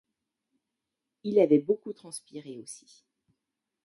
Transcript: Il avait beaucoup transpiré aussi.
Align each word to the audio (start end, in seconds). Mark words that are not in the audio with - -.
Il 1.23 1.37
avait 1.37 1.59
beaucoup 1.59 1.93
transpiré 1.93 2.57
aussi. 2.57 3.03